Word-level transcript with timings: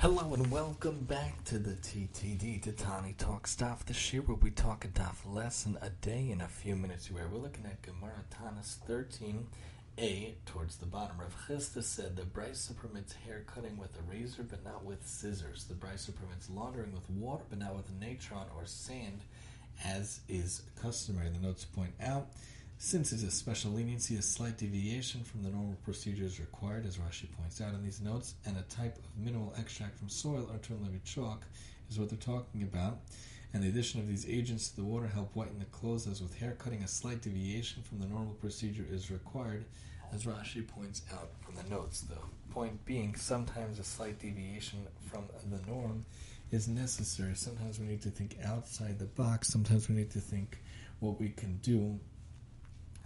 Hello 0.00 0.32
and 0.32 0.48
welcome 0.48 1.00
back 1.00 1.42
to 1.42 1.58
the 1.58 1.72
TTD, 1.72 2.62
to 2.62 2.70
Tani 2.70 3.16
Talk 3.18 3.48
Stuff, 3.48 3.84
This 3.84 4.12
year 4.12 4.22
where 4.22 4.36
we 4.36 4.52
talk 4.52 4.84
a 4.84 4.88
daf 4.88 5.16
lesson 5.26 5.76
a 5.82 5.90
day 5.90 6.30
in 6.30 6.40
a 6.40 6.46
few 6.46 6.76
minutes. 6.76 7.10
Where 7.10 7.26
we're 7.26 7.40
looking 7.40 7.64
at 7.66 7.82
Gemara 7.82 8.22
Tanis 8.30 8.76
13a 8.88 10.34
towards 10.46 10.76
the 10.76 10.86
bottom. 10.86 11.16
Rav 11.18 11.34
Chisda 11.48 11.82
said 11.82 12.14
the 12.14 12.22
Brisa 12.22 12.76
permits 12.76 13.14
hair 13.26 13.42
cutting 13.52 13.76
with 13.76 13.90
a 13.98 14.02
razor 14.08 14.44
but 14.44 14.64
not 14.64 14.84
with 14.84 15.04
scissors. 15.04 15.64
The 15.64 15.74
Brisa 15.74 16.14
permits 16.14 16.48
laundering 16.48 16.92
with 16.92 17.10
water 17.10 17.42
but 17.50 17.58
not 17.58 17.74
with 17.74 17.92
natron 17.98 18.46
or 18.56 18.66
sand, 18.66 19.22
as 19.84 20.20
is 20.28 20.62
customary. 20.80 21.28
The 21.30 21.44
notes 21.44 21.64
point 21.64 21.94
out 22.00 22.28
since 22.80 23.12
it's 23.12 23.24
a 23.24 23.30
special 23.30 23.72
leniency, 23.72 24.16
a 24.16 24.22
slight 24.22 24.56
deviation 24.56 25.24
from 25.24 25.42
the 25.42 25.50
normal 25.50 25.76
procedure 25.84 26.24
is 26.24 26.38
required, 26.38 26.86
as 26.86 26.96
Rashi 26.96 27.26
points 27.32 27.60
out 27.60 27.74
in 27.74 27.82
these 27.82 28.00
notes, 28.00 28.34
and 28.46 28.56
a 28.56 28.62
type 28.62 28.96
of 28.98 29.24
mineral 29.24 29.52
extract 29.58 29.98
from 29.98 30.08
soil 30.08 30.48
or 30.48 30.76
levy 30.76 31.00
chalk 31.04 31.44
is 31.90 31.98
what 31.98 32.08
they're 32.08 32.18
talking 32.18 32.62
about. 32.62 33.00
And 33.52 33.64
the 33.64 33.68
addition 33.68 33.98
of 33.98 34.06
these 34.06 34.28
agents 34.28 34.68
to 34.68 34.76
the 34.76 34.84
water 34.84 35.08
help 35.08 35.34
whiten 35.34 35.58
the 35.58 35.64
clothes, 35.66 36.06
as 36.06 36.22
with 36.22 36.38
hair 36.38 36.52
cutting, 36.52 36.84
a 36.84 36.88
slight 36.88 37.20
deviation 37.20 37.82
from 37.82 37.98
the 37.98 38.06
normal 38.06 38.34
procedure 38.34 38.86
is 38.88 39.10
required, 39.10 39.64
as 40.12 40.24
Rashi 40.24 40.66
points 40.66 41.02
out 41.12 41.30
from 41.40 41.56
the 41.56 41.68
notes. 41.74 42.02
The 42.02 42.16
point 42.52 42.84
being, 42.84 43.16
sometimes 43.16 43.80
a 43.80 43.84
slight 43.84 44.20
deviation 44.20 44.86
from 45.10 45.24
the 45.50 45.66
norm 45.68 46.06
is 46.52 46.68
necessary. 46.68 47.34
Sometimes 47.34 47.80
we 47.80 47.86
need 47.86 48.02
to 48.02 48.10
think 48.10 48.36
outside 48.44 49.00
the 49.00 49.06
box, 49.06 49.48
sometimes 49.48 49.88
we 49.88 49.96
need 49.96 50.12
to 50.12 50.20
think 50.20 50.62
what 51.00 51.18
we 51.18 51.30
can 51.30 51.56
do 51.56 51.98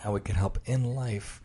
how 0.00 0.16
it 0.16 0.24
can 0.24 0.34
help 0.34 0.58
in 0.64 0.94
life. 0.94 1.42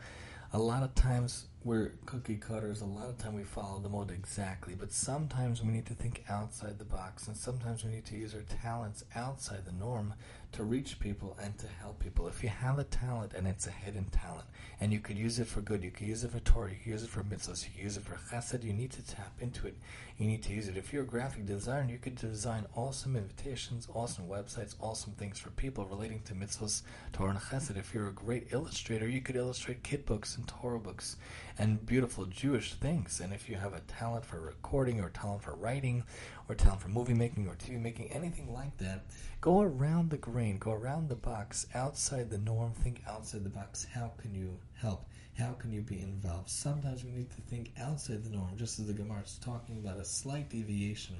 A 0.53 0.59
lot 0.59 0.83
of 0.83 0.95
times 0.95 1.47
we're 1.66 1.94
cookie 2.05 2.35
cutters. 2.35 2.81
A 2.81 2.85
lot 2.85 3.09
of 3.09 3.17
time 3.17 3.33
we 3.33 3.44
follow 3.44 3.80
the 3.80 3.89
mold 3.89 4.11
exactly, 4.11 4.75
but 4.75 4.91
sometimes 4.91 5.63
we 5.63 5.69
need 5.69 5.88
to 5.88 5.95
think 5.95 6.23
outside 6.30 6.77
the 6.77 6.85
box, 6.85 7.27
and 7.27 7.35
sometimes 7.35 7.83
we 7.83 7.89
need 7.89 8.05
to 8.05 8.16
use 8.16 8.35
our 8.35 8.44
talents 8.61 9.03
outside 9.16 9.66
the 9.66 9.72
norm 9.72 10.13
to 10.52 10.63
reach 10.63 10.99
people 10.99 11.35
and 11.41 11.57
to 11.57 11.67
help 11.67 11.99
people. 11.99 12.27
If 12.27 12.44
you 12.44 12.49
have 12.49 12.77
a 12.77 12.83
talent 12.83 13.33
and 13.33 13.47
it's 13.47 13.66
a 13.66 13.72
hidden 13.72 14.05
talent, 14.05 14.45
and 14.80 14.94
you 14.94 14.99
could 14.99 15.17
use 15.17 15.39
it 15.39 15.47
for 15.47 15.61
good, 15.61 15.83
you 15.83 15.89
could 15.89 16.07
use 16.07 16.23
it 16.23 16.31
for 16.31 16.39
Torah, 16.39 16.69
you 16.69 16.77
could 16.77 16.91
use 16.91 17.03
it 17.03 17.09
for 17.09 17.23
mitzvahs, 17.23 17.66
you 17.66 17.72
could 17.73 17.83
use 17.83 17.97
it 17.97 18.03
for 18.03 18.16
chesed, 18.16 18.63
you 18.63 18.72
need 18.72 18.91
to 18.91 19.02
tap 19.02 19.33
into 19.39 19.66
it. 19.66 19.75
You 20.17 20.27
need 20.27 20.44
to 20.44 20.53
use 20.53 20.69
it. 20.69 20.77
If 20.77 20.94
you're 20.94 21.03
a 21.03 21.07
graphic 21.07 21.45
designer, 21.45 21.91
you 21.91 21.97
could 21.97 22.16
design 22.16 22.67
awesome 22.73 23.17
invitations, 23.17 23.89
awesome 23.94 24.27
websites, 24.27 24.75
awesome 24.79 25.11
things 25.13 25.39
for 25.39 25.50
people 25.50 25.85
relating 25.85 26.22
to 26.22 26.33
mitzvahs, 26.33 26.83
Torah, 27.11 27.31
and 27.31 27.39
chesed. 27.39 27.75
If 27.75 27.94
you're 27.94 28.07
a 28.07 28.13
great 28.13 28.53
illustrator, 28.53 29.09
you 29.09 29.19
could 29.19 29.35
illustrate 29.35 29.83
kid 29.83 30.05
books 30.05 30.38
and 30.38 30.47
Torah 30.47 30.79
books 30.79 31.17
and 31.57 31.85
beautiful 31.85 32.25
Jewish 32.25 32.73
things. 32.73 33.19
And 33.19 33.33
if 33.33 33.49
you 33.49 33.55
have 33.55 33.73
a 33.73 33.79
talent 33.81 34.25
for 34.25 34.39
recording 34.39 34.99
or 34.99 35.09
talent 35.09 35.43
for 35.43 35.55
writing 35.55 36.03
or 36.49 36.55
talent 36.55 36.81
for 36.81 36.89
movie 36.89 37.13
making 37.13 37.47
or 37.47 37.55
TV 37.55 37.81
making, 37.81 38.11
anything 38.11 38.53
like 38.53 38.77
that, 38.77 39.05
go 39.41 39.61
around 39.61 40.09
the 40.09 40.17
grain, 40.17 40.57
go 40.57 40.71
around 40.71 41.09
the 41.09 41.15
box, 41.15 41.67
outside 41.73 42.29
the 42.29 42.37
norm, 42.37 42.73
think 42.73 43.01
outside 43.07 43.43
the 43.43 43.49
box. 43.49 43.85
How 43.85 44.11
can 44.17 44.33
you 44.33 44.57
help? 44.73 45.05
How 45.37 45.53
can 45.53 45.71
you 45.71 45.81
be 45.81 45.99
involved? 45.99 46.49
Sometimes 46.49 47.03
we 47.03 47.11
need 47.11 47.29
to 47.31 47.41
think 47.41 47.71
outside 47.79 48.23
the 48.23 48.35
norm, 48.35 48.55
just 48.55 48.79
as 48.79 48.87
the 48.87 48.93
Gemara 48.93 49.21
is 49.21 49.37
talking 49.43 49.77
about 49.77 49.99
a 49.99 50.05
slight 50.05 50.49
deviation 50.49 51.17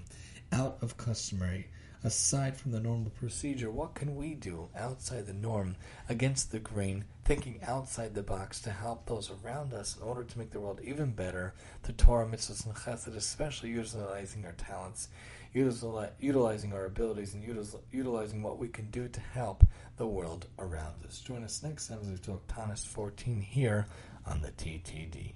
out 0.54 0.78
of 0.82 0.96
customary 0.98 1.68
aside 2.06 2.56
from 2.56 2.72
the 2.72 2.80
normal 2.80 3.10
procedure, 3.10 3.72
what 3.72 3.96
can 3.96 4.16
we 4.16 4.36
do 4.36 4.70
outside 4.76 5.26
the 5.26 5.34
norm, 5.34 5.76
against 6.08 6.52
the 6.52 6.60
grain, 6.60 7.04
thinking 7.24 7.60
outside 7.64 8.14
the 8.14 8.22
box 8.22 8.62
to 8.62 8.70
help 8.70 9.06
those 9.06 9.32
around 9.44 9.74
us 9.74 9.98
in 9.98 10.04
order 10.04 10.24
to 10.24 10.38
make 10.38 10.52
the 10.52 10.60
world 10.60 10.80
even 10.84 11.12
better, 11.12 11.54
The 11.84 11.94
Torah, 11.94 12.28
mitzvahs, 12.28 12.66
and 12.66 12.76
chesed, 12.76 13.16
especially 13.16 13.70
utilizing 13.70 14.46
our 14.46 14.54
talents, 14.54 15.10
utilizing 15.54 16.74
our 16.74 16.86
abilities, 16.86 17.34
and 17.34 17.44
utilizing 17.92 18.44
what 18.44 18.60
we 18.60 18.68
can 18.68 18.92
do 18.92 19.08
to 19.08 19.20
help 19.20 19.66
the 19.98 20.08
world 20.08 20.48
around 20.60 21.04
us. 21.08 21.20
Join 21.22 21.44
us 21.44 21.64
next 21.64 21.88
time 21.88 22.00
as 22.02 22.10
we 22.10 22.18
talk 22.18 22.46
Tanis 22.48 22.86
14 22.86 23.42
here 23.42 23.88
on 24.28 24.42
the 24.42 24.52
TTD. 24.52 25.34